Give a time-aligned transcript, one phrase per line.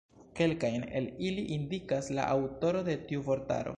[0.37, 3.69] Kelkajn el ili indikas la aŭtoro de tiu vortaro.